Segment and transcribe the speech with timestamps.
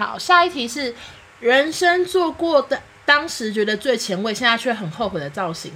[0.00, 0.94] 好，下一题是
[1.40, 5.70] 人生做过的当时觉得最前卫，现在却很后悔的造型。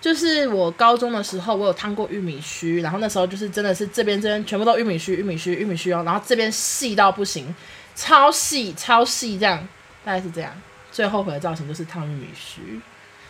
[0.00, 7.54] 就是我高中的时候，我有烫过玉米须，然后那时候就是真的是这边这边全部都玉米须、玉米须、玉米须哦，然后这边细到不行，
[7.94, 9.58] 超细超细这样，
[10.02, 10.50] 大概是这样。
[10.90, 12.80] 最后悔的造型就是烫玉米须，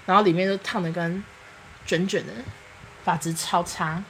[0.05, 1.25] 然后里面都烫的跟
[1.85, 2.33] 卷卷的，
[3.03, 4.01] 发质超差。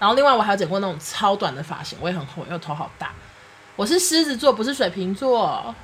[0.00, 3.12] 然后另外我还有剪过那种超短的发型，我也很后悔，因为头好大。
[3.76, 5.74] 我是狮子座，不是水瓶座。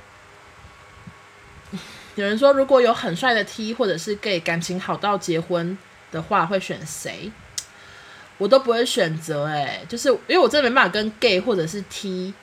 [2.17, 5.77] 有人说，如果有很帅的 T 或者是 gay，感情好到结婚
[6.11, 7.31] 的话，会选谁？
[8.37, 12.35] 我都不会选择，哎，就是因为我真的没办法跟 gay 或者是 T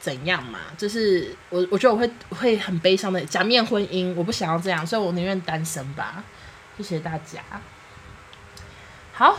[0.00, 6.24] 怎样嘛，就是我我觉得我会会很悲伤的假面婚姻，我不想要这样，所以我宁愿单身吧。
[6.76, 7.40] 谢谢大家。
[9.14, 9.38] 好，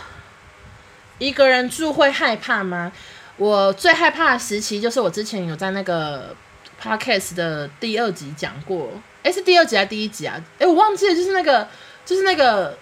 [1.18, 2.92] 一个人住会害怕吗？
[3.38, 6.36] 我最害怕的时期就是我之前有在那个
[6.82, 8.90] podcast 的第二集讲过。
[9.24, 10.38] 哎，是第二集还是第一集啊？
[10.60, 11.66] 哎，我忘记了，就是那个，
[12.06, 12.78] 就是那个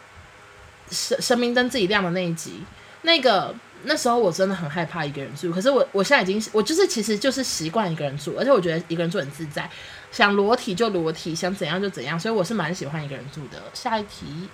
[0.89, 2.63] 神神明灯自己亮的那一集。
[3.03, 3.53] 那个
[3.83, 9.69] 那时候我真的很害怕一个人住，可是我我现在已经，我就是其实就是习惯一个人住，而且我觉得一个人住很自在，
[10.11, 13.61] 想裸体就裸体，想怎样就怎样，所以我是蛮喜欢一个人住的。
[13.73, 14.49] 下一题，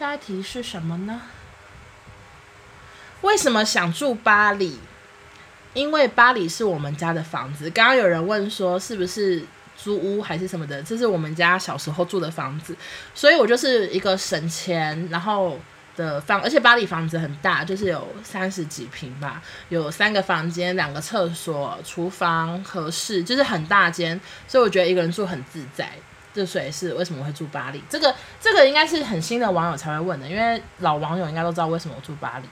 [0.00, 1.22] 下一题是什么呢？
[3.24, 4.78] 为什么想住巴黎？
[5.72, 7.70] 因为巴黎是我们家的房子。
[7.70, 9.42] 刚刚有人问说是不是
[9.78, 12.76] 租屋还是什么的，这是我们家小时候住的房子，
[13.14, 15.58] 所以我就是一个省钱然后
[15.96, 25.90] 的房，而且巴黎房子很大，就是有三十几平吧，有三个房间、两个厕所、厨房、和室，就是很大间，所以我觉得一个人住很自在。
[26.34, 27.82] 这所以是为什么会住巴黎？
[27.88, 32.48] 这个这个应该是很新的网友才会问的，因为老网友应该都知道为什么我住巴黎。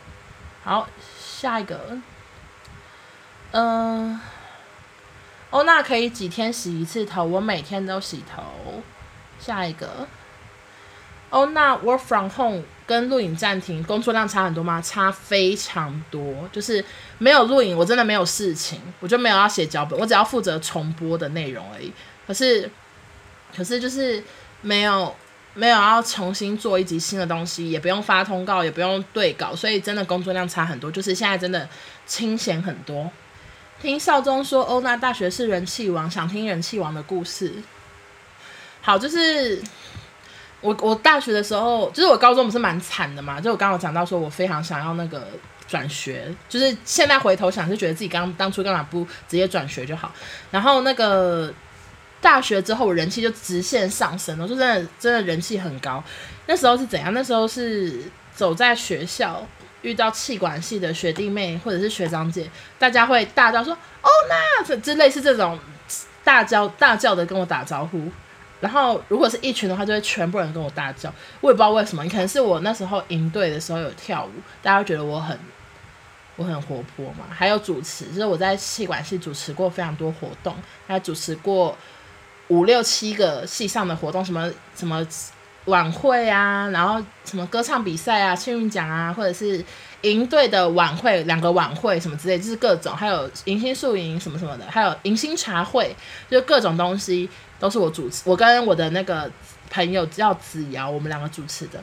[0.64, 1.98] 好，下一个。
[3.50, 4.20] 嗯，
[5.50, 7.24] 欧娜可以几天洗一次头？
[7.24, 8.42] 我每天都洗头。
[9.38, 10.06] 下一个，
[11.30, 14.80] 欧娜 work from home 跟录影暂停，工作量差很多吗？
[14.80, 16.84] 差非常多，就是
[17.18, 21.92] 没有录影，我真的没有事情，我就没有要写脚本，我只要负责重播的内容而已。
[22.24, 22.70] 可是，
[23.56, 24.22] 可是就是
[24.60, 25.12] 没有
[25.54, 31.68] 没有要重新做一集新的东西，也不用发通告，也不用对稿，所以真的工作量差很多，就是现在真的
[32.06, 33.10] 清闲很多。
[33.80, 37.52] 听少宗说，欧娜大学是人气王，想听人气王的故事。
[38.80, 39.60] 好，就是
[40.60, 45.26] 我我大学的时候，就是我高中不是蛮惨的嘛，就我刚刚讲到说，我非常想要那个
[45.68, 50.12] 转学，就是现在回头想，是觉得自己刚当初干嘛不直接转学就好。
[50.50, 51.52] 然后那个
[52.22, 56.02] 大学之后，我人气就直线上升了，就真的真的人气很高。
[56.46, 57.12] 那时候是怎样？
[57.12, 59.46] 那时候是走在学校。
[59.82, 65.58] 遇到气管系的学弟妹或者是学长姐，大家会大叫说“哦，那”之类是这种
[66.22, 68.00] 大叫大叫的跟我打招呼。
[68.60, 71.12] 然后如果是一群的话，就会全部人跟我大叫。
[71.40, 74.30] 我也不知道为什么，可能是我那时候营队的时候有跳舞，
[74.62, 75.36] 大家觉得我很
[76.36, 77.26] 我很活泼嘛。
[77.28, 80.54] 还有主持，就是我在气管系主持过非常多活动，
[80.86, 81.76] 还主持过
[82.52, 85.06] 五六七个系上的活动，什么什么。
[85.66, 89.64] 晚会啊，然后什么歌唱比赛啊、幸运奖啊，或者是
[90.00, 95.94] 营队的晚会，两个晚会什么之类，就是各种，还有迎新宿营什么什么的，还有迎新茶会，
[96.28, 97.30] 就各种东西
[97.60, 98.22] 都是我主持。
[98.28, 99.30] 我跟我的那个
[99.70, 101.80] 朋友叫子瑶，我们两个主持的。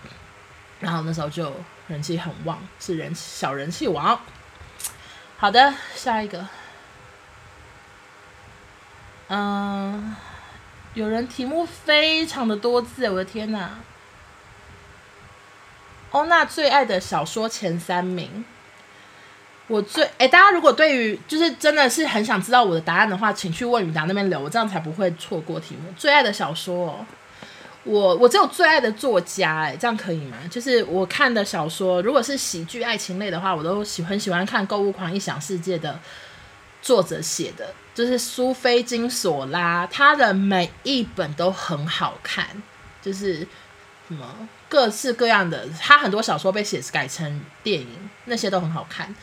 [0.81, 1.49] 然后那时候就
[1.87, 4.19] 人气很旺，是人小人气王。
[5.37, 6.45] 好的，下一个，
[9.29, 10.17] 嗯。
[10.99, 13.69] 有人题目非常的多字，我的天呐！
[16.11, 18.43] 欧娜最爱的小说前三名，
[19.67, 25.89] 我最哎、大家如果对于就是真的是很想知道我的答案的话，请去问语答那边留，我这样才不会错过题目。
[25.95, 27.05] 最爱的小说，哦，
[27.85, 30.35] 我我只有最爱的作家，哎，这样可以吗？
[30.51, 35.97] 就是我看的小说，如果是喜剧爱情类的话，我都喜很喜欢看《购物狂异想世界》的
[36.81, 37.73] 作者写的。
[37.99, 42.47] 就是苏菲金索拉，她的每一本都很好看，
[43.01, 43.39] 就是
[44.07, 44.25] 什么
[44.69, 49.13] 各式各样的，她很多小说被写改成电影，那些都很好看。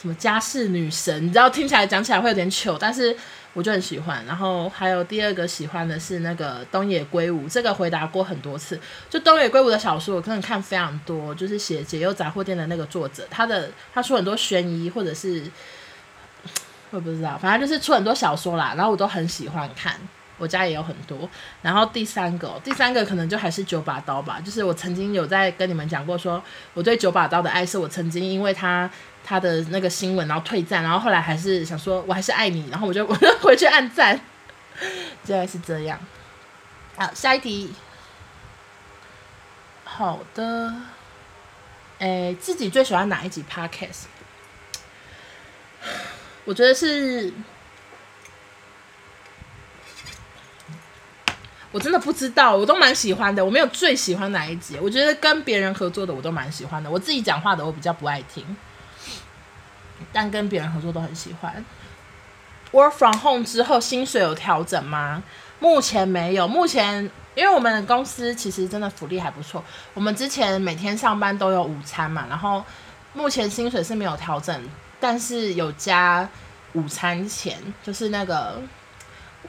[0.00, 3.14] 什么家事女神，你知道听起来讲起来会有点糗，但是
[3.52, 4.24] 我就很喜欢。
[4.24, 8.80] 然后还有第二个喜欢的是那个东野圭吾，这个回答过很多次。
[9.10, 15.44] 就东野圭吾的小说，我可能看非常多，就是写解忧杂货店的那个作者，他的他说很多悬疑或者是。
[16.94, 19.98] 我不知道，反正就是出很多小说啦，然后我都很喜欢看。
[20.36, 21.28] 我家也有很多。
[21.62, 26.42] 然后第三个，第三个可能就还是九把刀吧，就是我曾经有在跟你们讲过说，
[26.72, 28.90] 我对九把刀的爱是我曾经因为他
[29.24, 34.16] 他的那个新闻然后退赞，然后后来还是想说我还是爱你，然后我就我就回去按赞，
[35.26, 35.98] 大概是这样。
[36.96, 37.72] 好，下一题。
[39.84, 40.74] 好的。
[41.98, 44.06] 诶，自己最喜欢哪一集 Podcast？
[46.44, 47.32] 我觉得是，
[51.72, 53.44] 我真的不知道，我都蛮喜欢的。
[53.44, 56.90] 我没有最喜欢哪一集，我觉得跟别人合作的我都蛮喜欢的。
[56.90, 58.44] 我自己讲话的我比较不爱听，
[60.12, 61.64] 但跟别人合作都很喜欢。
[62.72, 65.22] Work from home 之后薪水有调整吗？
[65.60, 67.10] 目前没有，目前。
[67.36, 72.64] 因为我们公司其实真的福利还不错，我们之前每天上班都有午餐嘛，然后
[73.12, 74.56] 目前薪水是没有调整，
[75.04, 76.26] 但是有加
[76.72, 78.58] 午餐钱，就是那个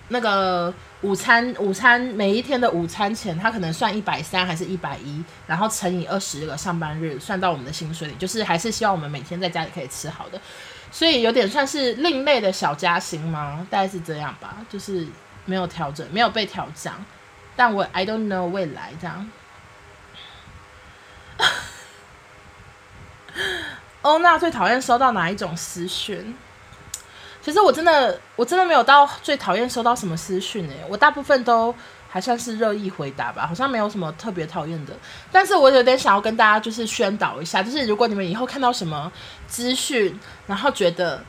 [0.10, 10.42] 那个午餐午餐每一天的午餐钱，它可能算一百三还是一百一，然后乘以二十个上班日，算到我们的薪水里，就是还是希望我们每天在家里可以吃好的，
[10.92, 13.66] 所以有点算是另类的小加薪吗？
[13.70, 15.08] 大概是这样吧，就是
[15.46, 16.96] 没有调整，没有被调涨。
[17.56, 19.26] 但我 I don't know 未来这样。
[24.06, 26.36] 欧娜最讨厌收到哪一种私讯？
[27.42, 31.74] 其实我真的我真的没有到最讨厌收到什么私讯诶，我大部分都
[32.08, 34.94] 还算是热意回答吧，好像没有什么特别讨厌的。
[35.32, 39.12] 但是我有点想要跟大家就是宣导一下，就是如果你们以后看到什么
[39.48, 41.26] 资讯，然后觉得。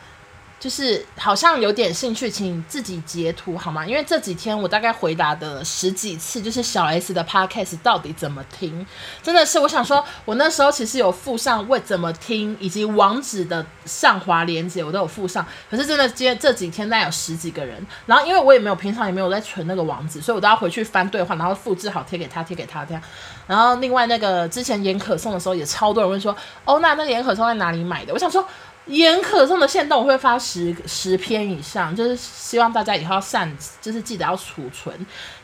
[0.59, 3.87] 就是好像有点兴趣，请自己截图好吗？
[3.87, 8.85] 因为这几天我大概回答的十几次，就是小 S 的 podcast 到底怎么听，
[9.23, 15.47] 真的是我想说，我那时候其实有附上为怎么听以及网址的上滑链接，我都有附上。
[15.71, 23.03] 可是真的今这几天大概有十几个人，然后因为我也没有平常也没有在存那个网址，所以我都要回去翻对话，然后复制好贴给他，贴给他这样。
[23.47, 28.13] 然后另外那个之前严可颂的时候也超多人问说，哦，那那个严可颂在哪里买的？
[28.15, 28.45] 我想说。
[28.87, 33.51] 严可颂的限动我会发十十篇以上，就是希望大家以后要善，
[33.81, 34.95] 就是记得要储存。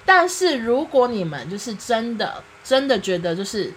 [0.04, 3.72] 但是如果你们就是真的真的觉得就是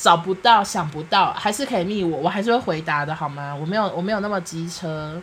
[0.00, 3.52] 找不到、想不到，还是可以密我，我还是会回答的，好吗？
[3.54, 5.20] 我没有我没有那么机车。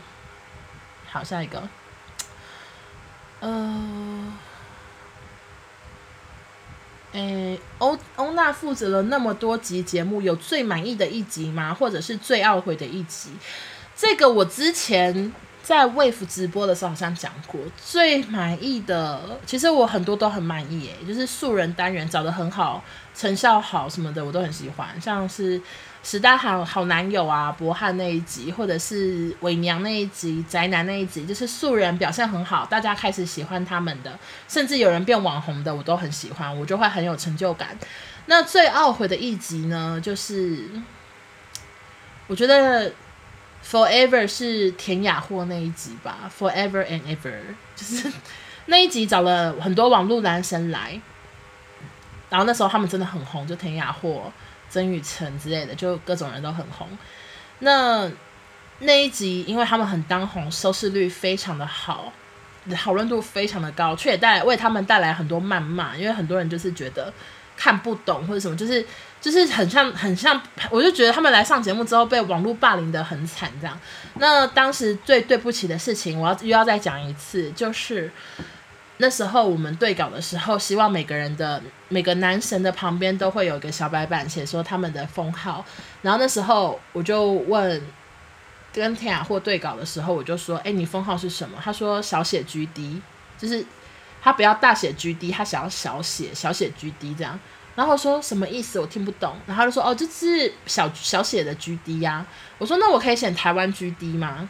[1.10, 1.64] 好，下一个。
[3.40, 4.34] 呃，
[7.12, 11.74] 诶，欧欧娜负责了那么多集节目，有最满意的一集吗？
[11.74, 13.30] 或者是最懊悔的一集？
[13.96, 15.34] 这个我之前
[15.64, 22.84] 在 Wave 直播的时候好像讲过，最满意的其实我很多都很满意诶，就是素人单元找的很好，
[23.16, 25.62] 成效好什么的我都很喜欢，像是
[26.04, 34.18] 时代好好男友啊、博汉那一集，或者是伪娘那一集、宅男那一集，就是素人表现很好，大家开始喜欢他们的，
[34.48, 37.78] 甚至有人变网红的，我都很喜欢，我就会很有成就感。
[38.26, 40.66] 那最懊悔的一集呢，就是
[42.28, 42.92] 我觉得。
[43.62, 47.40] Forever 是田雅货那一集吧，Forever and Ever
[47.76, 48.10] 就是
[48.68, 51.00] 那一集找了很多网络男神来，
[52.30, 54.32] 然后那时候他们真的很红，就田雅货、
[54.70, 56.88] 曾雨辰之类的，就各种人都很红。
[57.60, 58.10] 那
[58.80, 62.14] 那一集因为他们很当红，收视率非常的好，
[62.76, 67.12] 讨论度非常的高，却也带来为他们带来很多谩骂，因为很多人就是觉得
[67.58, 68.86] 看不懂或者什么，就是。
[69.22, 73.78] 就是很像很像，我就觉得他们来上节目之后被网络霸凌得很惨，这样。
[74.14, 78.10] 那当时最对不起的事情，我要又要再讲一次，就是
[79.02, 85.64] 那时候我们对稿的时候，希望每个人的每个男神的旁边都会有一个小白板，写说他们的封号。
[86.02, 87.82] 然后那时候我就问
[88.74, 93.00] 跟田雅或对稿的时候，我就说：“哎，你封号是什么？”他说：“小写 GD，
[93.38, 93.66] 就是
[94.22, 97.40] 他不要大写 GD，他想要小写小写 GD 这样。”
[97.76, 98.82] 然后说什么意思？
[98.82, 99.34] 我听不懂。
[99.48, 102.26] 然后他就说：“哦，就是小小写的 GD 呀。”
[102.60, 104.50] 我说：“那我可以写台湾 GD 吗？”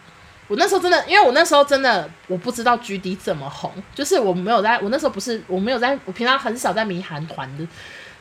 [0.50, 7.65] 我那时候真的，因为我那时候真的我不知道 GD 怎么红，就是我没有在，我那时候不是我没有在，我平常很少在迷韩团的，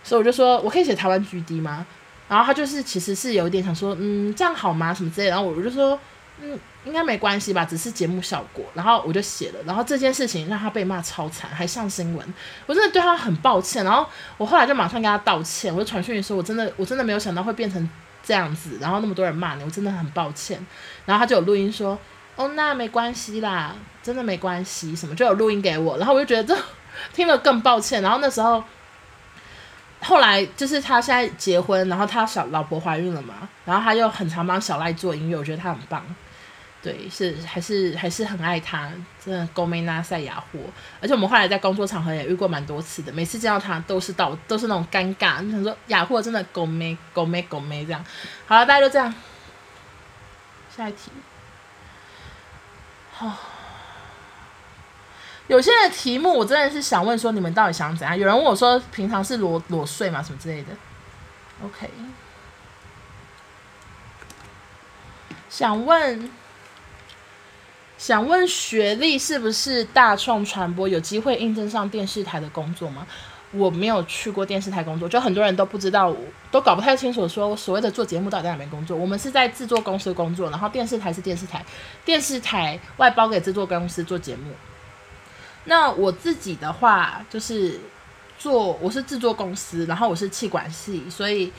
[0.04, 1.84] 所以我就说我可以写台湾 GD 吗？
[2.28, 4.94] 然后他就是其实是有一点想说，嗯，这样好吗？
[4.94, 5.30] 什么之类的。
[5.30, 5.98] 然后我就说，
[6.40, 6.56] 嗯。
[6.84, 8.64] 应该没关系吧，只是节目效果。
[8.72, 12.34] 然后我就写了，然后这件事情让他被骂超惨，还上新闻。
[12.64, 13.84] 我真的对他很抱歉。
[13.84, 14.06] 然后
[14.38, 17.86] 我后来就马上跟他道歉，我就传讯说，我真的我真的没有想到会变成
[18.22, 20.64] 这样子，然后那么多人骂你，我真的很抱歉。
[21.04, 21.98] 然后他就有录音说，
[22.38, 25.98] 哦，那没关系啦，真的没关系，什么就有录音给我。
[25.98, 26.62] 然后我就觉得这
[27.12, 28.00] 听了更抱歉。
[28.00, 28.62] 然后那时候
[30.00, 36.00] 后来就是他现在结婚，然后他小老婆怀孕了嘛，然后他又很常帮小赖做音乐，我觉得他很棒。
[36.80, 38.88] 对，是还是还是很爱他，
[39.22, 40.60] 真的勾妹那赛亚货。
[41.00, 45.42] 而且我们后来在工作场合也遇过蛮多次的，每次见到他都是到都是那种尴尬。
[45.42, 48.04] 你想说雅货真的勾妹勾妹勾妹这样。
[48.46, 49.12] 好了，大家就这样。
[50.74, 51.10] 下一题。
[55.48, 58.16] 有些的题目我真的是想问说，你们到底想怎样？
[58.16, 60.22] 有人问我说，平常是裸裸睡吗？
[60.22, 60.72] 什么之类的。
[61.64, 61.90] OK。
[65.48, 66.30] 想问。
[67.98, 73.04] 想问学历是不是大众传播有机会应征上电视台的工作吗？
[73.52, 76.14] 我没有去过电视台工作，就很多人都不知道，
[76.50, 78.96] 都搞不太清楚说所谓的做节目到底在哪边工作。
[78.96, 81.64] 我们是在制作公司工作，然后电视台是电视台，
[82.04, 84.52] 电视台外包给制作公司做节目。
[85.64, 87.80] 那我自己的话就是
[88.38, 91.52] 做，我是制作公司，然后我是气管系，所以。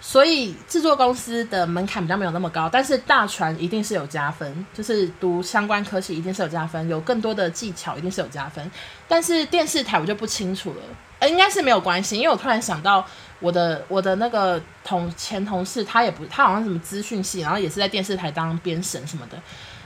[0.00, 8.70] 所以制作公司的门槛比较没有那么高，但是大传一定是有加分，就是读相关科系一定是有加分，有更多的技巧一定是有加分。
[9.08, 10.82] 但是电视台我就不清楚了，
[11.20, 13.04] 呃，应该是没有关系，因为我突然想到
[13.40, 19.40] 我的我的那个同前同事，他也不他好像什么资讯系，然后也是在电视台当编审什么的，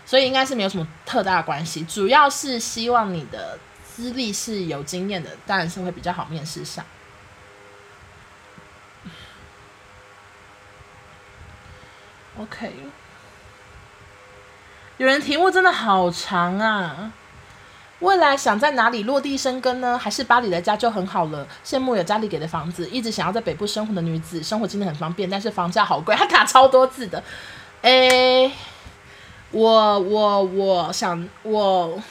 [0.05, 6.85] 所以应该是没有什么特大关系，主要是希望你的资历是有经验的，当然是会比较好面试上。
[12.39, 12.73] OK，
[14.97, 17.13] 有人题目真的好长啊！
[18.03, 19.97] 未来想在哪里落地生根呢？
[19.97, 21.47] 还是巴黎的家就很好了？
[21.65, 27.23] 羡慕有家里给的房子，一直想要在北部生活的女子，生活真的很方便，但是房价好贵，还卡超多字的。
[27.83, 28.51] 诶，
[29.53, 32.03] 我我我想我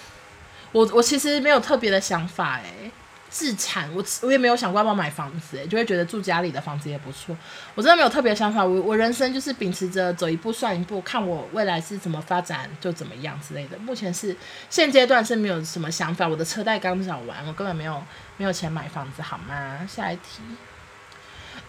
[0.72, 2.90] 我我其实没有特别的想法诶。
[3.32, 7.36] 自产，我我也没有想过要不要买房子，诶，就会觉得住家里的房子也不错。
[7.74, 13.78] 我真的没有特别想法，我我人生就是秉持着走一步算一步，看我未来是怎么发展就怎么样之类的。
[13.78, 14.36] 目前是
[14.70, 18.04] 现阶段是没有什么想法，我的车贷刚缴完，我根本没有
[18.36, 19.88] 没有钱买房子，好吗？
[19.88, 20.42] 下一题。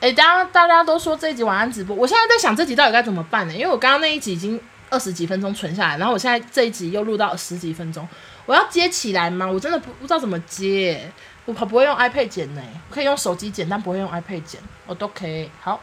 [0.01, 3.55] 诶，大家大家都说这一集晚安直播，我现在在想这集到底该怎么办呢？
[3.55, 8.09] 因为我刚刚那一集已经二十几分钟存下来，然后我现在这一集又录到十几分钟，
[8.47, 9.47] 我要接起来吗？
[9.47, 11.09] 我真的不不知道怎么接。
[11.45, 15.51] 我可不会用 iPad 剪呢，我可以用手机剪，但不会用 iPad 剪，我都可以。
[15.61, 15.81] 好，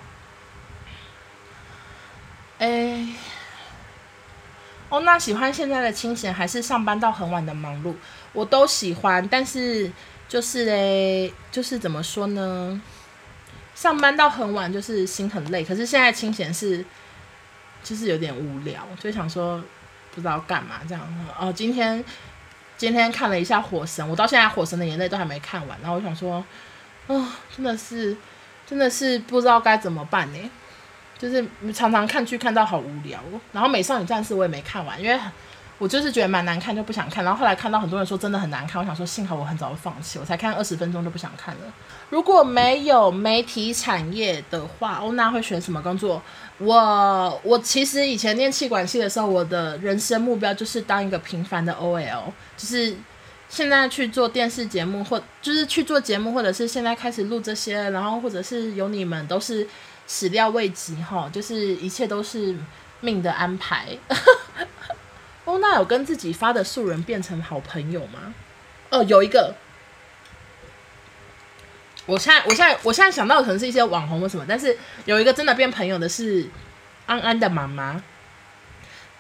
[2.60, 3.14] 诶，
[4.88, 7.94] 哦，那喜欢现在的清闲，还是上班到很晚的忙碌？
[8.32, 9.92] 我都喜欢，但是
[10.30, 12.82] 就是嘞，就是怎么说呢？
[13.76, 16.86] 上班到很晚就是心很累，可是现在清闲是
[17.84, 19.62] 就是有点无聊，就想说
[20.16, 21.28] 不知道干嘛这样。
[21.38, 22.02] 哦，今天。
[22.80, 26.46] 今天看了一下《火神》，我到现在《火神的眼泪》都还没看完，然后我想说，啊、
[27.08, 28.16] 哦，真的是，
[28.66, 30.50] 真的是不知道该怎么办呢？
[31.18, 33.20] 就是常常看剧看到好无聊，
[33.52, 35.20] 然后《美少女战士》我也没看完，因为
[35.80, 37.24] 我就是觉得蛮难看，就不想看。
[37.24, 41.62] 然后后来看到很多人说真的很难看，我想说幸好我很早就放弃，我才看二十分钟就不想看了。
[42.10, 46.22] 如果没有媒体产业的话，欧娜会选什么工作？
[46.58, 52.26] 我我其实以前念气管系的时候，我的人生目标就是当一个平凡的 OL，
[52.58, 52.94] 就是
[53.48, 59.66] 现在去做电视节目，或就是去做节目，或者是现在开始录这些，然后或者是有你们都是
[60.08, 62.54] 始料未及哈，就是一切都是
[63.00, 63.98] 命的安排。
[65.50, 68.36] 欧娜有跟自己发的素人变成好朋友吗？
[68.92, 69.56] 哦，有一个。
[72.06, 76.48] 我现在，我现在，我现在想到的可能是一些网红或什么，但是有一个真的变朋友的是
[77.08, 78.02] 安安的妈妈。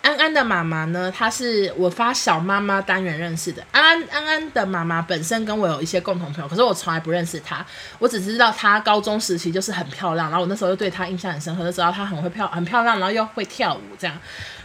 [0.01, 3.63] 安安的妈妈呢，她是我发小妈妈单元认识的。
[3.71, 7.63] 安安安安的妈妈本身跟我有一些共同朋友，可是我从来不认识她。
[7.99, 14.17] 我只知道她高中时期就是很漂亮，然后我那时候就对她印象很深刻，就知道她很会漂很漂亮，然后又会跳舞这样。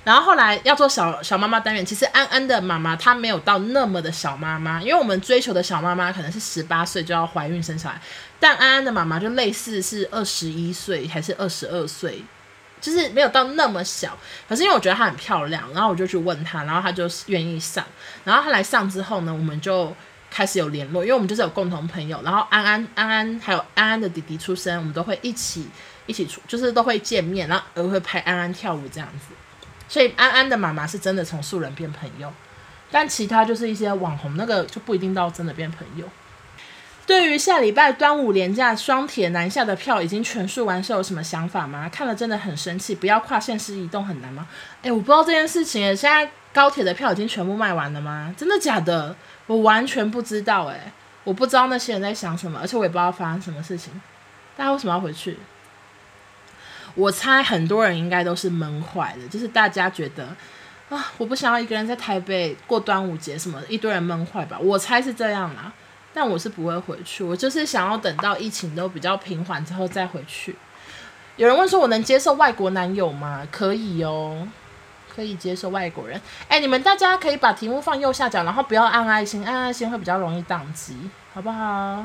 [0.04, 8.00] 然后后来要做小小妈妈单元，其实安安的妈妈她没有到那么的小妈妈，因为我们追求的小妈妈可能是十八岁就要怀孕生小孩，
[8.38, 12.22] 但安安的妈妈就类似是二十一岁还是二十二岁。
[12.84, 14.14] 就是没有到那么小，
[14.46, 17.82] 可是因为我觉得她很漂亮，然后我就去问她，然后她就愿意上。
[18.24, 19.90] 然后她来上之后呢，我们就
[20.30, 22.20] 开始有联络，因为我们就是有共同朋友。
[22.22, 25.66] 然后安安、安安还有安安的弟弟出生，我们都会一起
[26.04, 29.34] 一起出，就是都会见面，然后而会拍安安跳舞这样子。
[29.88, 32.30] 所以安安的妈妈是真的从素人变朋友，
[32.90, 36.06] 但其他就是一些网红，那个就不一定到真的变朋友。
[37.06, 41.88] 对于下礼拜端午连假双铁南下的票已经全数完售，有什么想法吗？
[41.92, 44.46] 看了真的很生气，不要跨县市移动很难吗？
[44.82, 45.94] 诶，我不知道这件事情。
[45.94, 48.34] 现在高铁的票已经全部卖完了吗？
[48.38, 49.14] 真的假的？
[49.46, 50.64] 我完全不知道。
[50.66, 50.80] 诶，
[51.24, 53.92] 我不知道那些人在想什么，而且我也不知道发生什么事情。
[54.56, 55.36] 大家为什么要回去？
[56.94, 60.28] 我猜很多人应该都是闷坏的，就是大家觉得。
[60.88, 64.58] 啊，我不想要一个人在台北过端午节，什么一堆人闷坏吧？
[64.58, 65.72] 我猜是这样啦，
[66.14, 70.56] 但我是不会回去，我就是想要等到疫情都比较平缓之后再回去。
[71.36, 73.46] 有人问说，我能接受外国男友吗？
[73.50, 74.48] 可以哦。
[75.14, 80.98] 可以接受外国人，哎，你们大家可以把题目放右下角，然后不要按爱心，按爱心会比较容易宕机，
[81.32, 82.04] 好不好？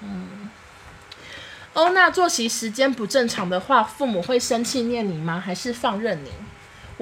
[0.00, 0.50] 嗯，
[1.74, 5.38] 欧娜作息时间不正常的话，父母会生气念你吗？
[5.38, 6.32] 还是放任你？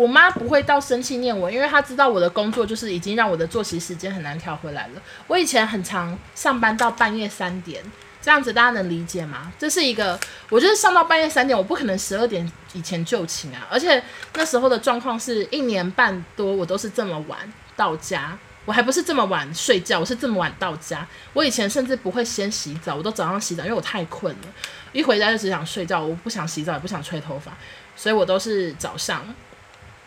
[0.00, 5.02] 我妈不会到生气念我，因为她知道我的工作就是已经让我的作息时间很难调回来了。
[5.26, 7.85] 我以前很常上班到半夜三点。
[8.23, 9.50] 这样子大家能理解吗？
[9.59, 10.19] 这是一个，
[10.50, 13.66] 我就是上到半夜三点，我不可能十二点以前就寝啊。
[13.71, 14.02] 而且
[14.35, 17.38] 那时候的状况是一年半多，我都是这么晚
[17.76, 21.07] 到家，我还不是这么晚睡觉，我是这么晚到家。
[21.33, 24.49] 我以前甚至不会先洗澡，我都早上洗澡，因为我太困了，
[24.92, 27.52] 一回家就只想睡觉，我不想洗澡，也不想吹头发，
[27.97, 29.25] 所以我都是早上，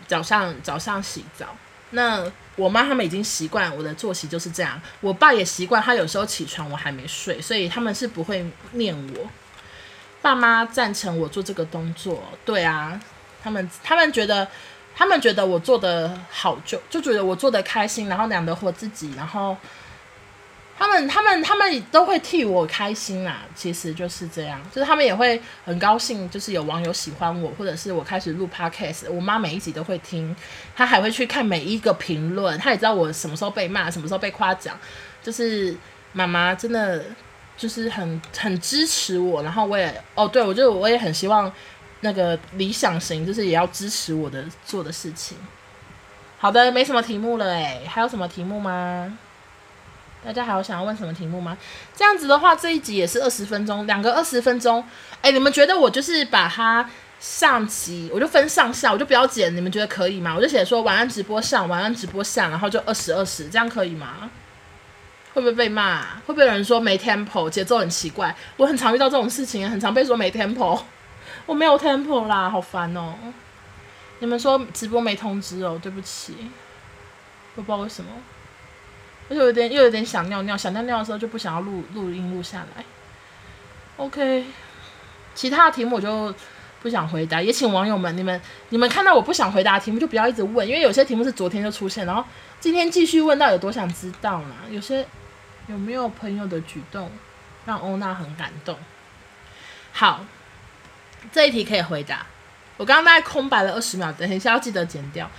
[0.08, 1.48] 早上早上洗澡。
[1.92, 2.24] 那
[2.56, 9.30] 我妈他们已经习惯我的作息就是这样，我爸也习惯，他有时候起床我还没睡，所以他们是不会念我。
[10.22, 13.00] 爸妈赞成我做这个动作，对啊，
[13.44, 14.48] 他们他们觉得
[14.96, 19.56] 他们觉得我做的好，就就觉得我做的开心，然后养得活自己，然后。
[20.78, 30.36] 他们、他们、他们都会替我开心啦，其实就是这样，就是他们也会很高兴，就是有网友喜欢我，或者是我开始录 podcast，我妈每一集都会听，
[30.76, 34.78] 她还会去看每一个评论，她也知道我什么时候被骂，什么时候被夸奖，
[35.22, 35.76] 就是
[36.12, 37.06] 妈妈真的
[37.56, 41.50] 就是很很支持我，然后我也哦，对，我就我也很希望
[42.02, 45.38] 那个理想型就是也要支持我的做的事情。
[46.40, 49.18] 好的，没什么题目了诶，还有什么题目吗？
[50.26, 51.58] 大家还有想要问什么题目吗？
[51.96, 54.84] 这样子的话，这一集也是二十分钟，两个二十分钟。
[55.22, 56.90] 哎，你们觉得我就是把它
[57.20, 60.34] 上集，我就分上下，我就不要剪，你们觉得可以吗？
[60.36, 64.30] 我就写说晚安直播上，晚安直播下，然后就二十二十，这样可以吗？
[65.34, 66.04] 会不会被骂？
[66.26, 68.36] 会不会有人说没 tempo，节奏很奇怪？
[68.58, 70.80] 我很常遇到这种事情，很常被说没 tempo，
[71.46, 73.16] 我没有 tempo 啦，好烦哦。
[74.20, 76.36] 你们说直播没通知哦，对不起，
[77.56, 78.10] 我不知道为什么。
[79.30, 82.84] 又有点，又有点想尿尿，想尿尿的时候就不想要录录音录下来。
[83.98, 84.46] OK，
[85.34, 86.34] 其他的题目我就
[86.82, 92.24] 不想回答，也请网友们，你们你们看到我不想回答题目就不要一直问，因为有些题目是昨天就出现，然后
[92.60, 94.56] 今天继续问到有多想知道呢？
[94.70, 95.06] 有些
[95.68, 97.10] 有没有朋友的举动
[97.66, 98.78] 让欧娜很感动？
[99.94, 100.26] 好，
[101.32, 102.26] 这一题可以回答。
[102.78, 105.30] 我刚刚大概空白了二十秒，等一下要记得剪掉。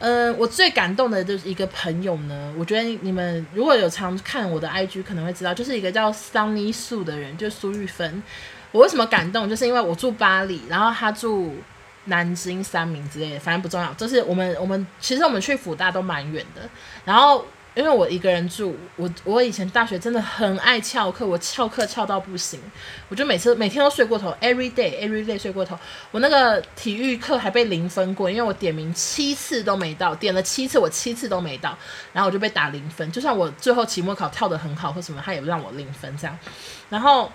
[0.00, 2.52] 嗯，我最感动的就是一个朋友呢。
[2.58, 8.22] 我觉得你们如果有常看我的 IG，可能会知道，就是一个叫 Sunny 苏的人，就是苏玉芬。
[8.72, 9.48] 我为什么感动？
[9.48, 11.54] 就是因为我住巴黎，然后他住
[12.06, 13.92] 南京、三明之类的，反正不重要。
[13.94, 16.62] 就是我们，我们其实我们去福大都蛮远的，
[17.04, 17.46] 然后。
[17.74, 22.60] 因为我一个人住，我我以前大学真的很爱翘课，我翘课翘到不行，
[23.08, 25.78] 我就每次每天都睡过头，every day every day 睡过头。
[26.10, 31.78] 我那个体育课还被零分过，因为我点名七次都没到，点了七次我七次都没到，
[32.12, 33.10] 然后我就被打零分。
[33.12, 36.36] 就算我最后期末考跳得很好或什么，他也不让我零分这样。
[36.88, 37.30] 然后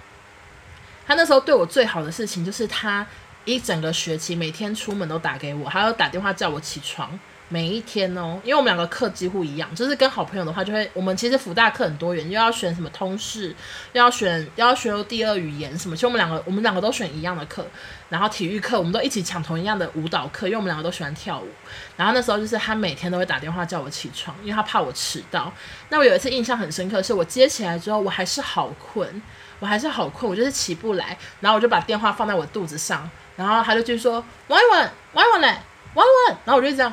[1.07, 3.07] 他那时候对我最好的事情就是他
[3.45, 7.17] 一整个学期每天出门都打给我，还要打电话叫我起床。
[7.47, 13.49] 每一天哦，因为我们两个课几乎一样，就是跟好朋友的话，就会我们其实辅大课很多元，又要选什么通识，
[13.93, 17.65] 又要选又要学第二语言什么，其实我们两个我们两个都选一样的课，
[18.09, 21.47] 然后体育课我们都一起抢同一样的舞蹈课，因为我们两个都喜欢跳舞。
[21.95, 25.53] 然后那时候就是他每天都会打电话叫我起床，因为他怕我迟到。
[25.89, 29.21] 那我有一次印象很深刻，是我接起来之后我还是好困，
[29.59, 35.55] 我还是好困，我就是起不来，然后我就把电话放在我肚子上，然后他就继续说王一文，王一文嘞，
[35.93, 36.91] 王一文，然后我就这样。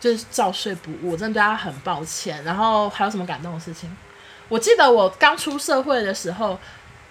[0.00, 2.42] 就是照睡不误，真的对他很抱歉。
[2.44, 3.90] 然后还有什么感动的事情？
[4.48, 6.58] 我记得我刚出社会的时候，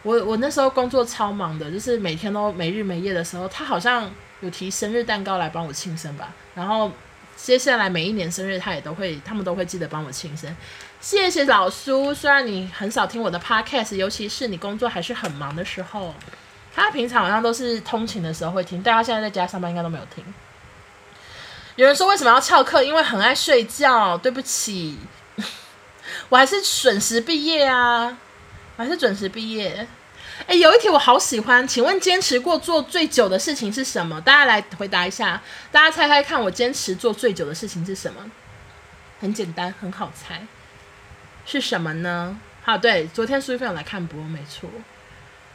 [0.04, 4.10] 我我那时候工作超忙的，就是每天都没日没夜的时候，他好像
[4.41, 6.34] 有提生日蛋糕来帮我庆生吧。
[6.56, 6.91] 然后
[7.36, 10.56] 接下来每一年生日，他也都会，他们都会记得帮我庆生。
[11.00, 16.15] 谢谢老苏，虽然你很少听我的 podcast，尤其是你工作还是很忙的时候，
[16.73, 20.23] 他平常好像都是通勤的时候会听，但他现在在家上班应该都没有听。
[21.78, 22.82] 有人说为什么要翘课？
[22.84, 24.18] 因为很爱睡觉。
[24.18, 24.98] 对不起，
[26.28, 28.18] 我还是准时毕业啊，
[28.76, 29.88] 我还是准时毕业。
[30.48, 34.20] 哎，有一题我好喜欢，请问坚持过做最久的事情是什么？
[34.22, 35.40] 大家来回答一下，
[35.72, 38.26] 大家猜猜看，我坚持做最久的事情是什么？
[39.20, 40.48] 很简单，很好猜，
[41.46, 42.40] 是什么呢？
[42.63, 44.68] 好，对，昨天苏玉芬有来看播，没错，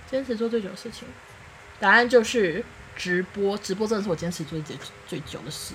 [0.08, 1.08] 坚持做最久的事情，
[1.80, 3.58] 答案就是直播。
[3.58, 5.74] 直播真的是我坚持做最最久的事。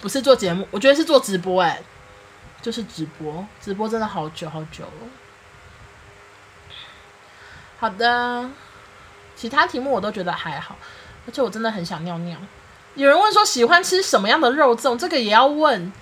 [0.00, 1.80] 不是做节目，我觉得是做直播哎、
[2.60, 5.08] 就是直播，直播真的好久好久了。
[7.78, 8.50] 好的，
[9.36, 10.76] 其他题目我都觉得还好，
[11.26, 12.36] 而且我真的很想尿尿。
[12.94, 15.92] 有人问说喜欢吃什么样的肉粽，这个也要问，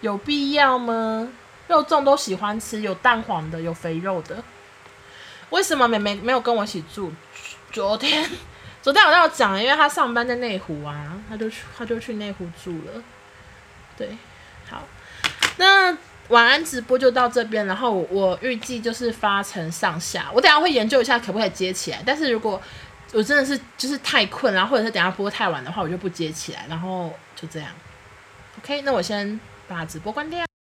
[0.00, 1.28] 有必要吗？
[1.68, 4.42] 肉粽都喜欢吃，有蛋黄的，有肥肉的。
[5.50, 7.12] 为什么妹妹没有跟我一起住？
[7.72, 8.30] 昨天。
[8.82, 13.02] 昨天好像有讲，因为她上班在内湖啊，她就去她就去内湖住了。
[13.96, 14.08] 对，
[14.68, 14.82] 好，
[15.56, 15.96] 那
[16.28, 22.02] 晚安直播就到这边，然后我预计就是发成上下，我等下会研究一下可不可以接起来。
[22.04, 22.60] 但是如果
[23.12, 27.68] 我真的是就是太困，然后或者是等下播太晚的话，我就不接起来，然后就这样。
[28.58, 30.44] OK，那我先把直播关掉。